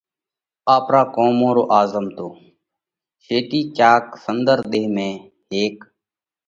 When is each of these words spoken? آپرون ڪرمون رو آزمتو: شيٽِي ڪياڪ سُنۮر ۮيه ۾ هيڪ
آپرون 0.75 1.05
ڪرمون 1.15 1.51
رو 1.57 1.63
آزمتو: 1.81 2.27
شيٽِي 3.25 3.61
ڪياڪ 3.75 4.03
سُنۮر 4.23 4.59
ۮيه 4.71 4.87
۾ 4.95 5.07
هيڪ 5.53 5.75